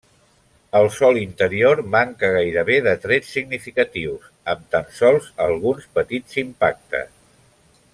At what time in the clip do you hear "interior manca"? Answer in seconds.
1.23-2.31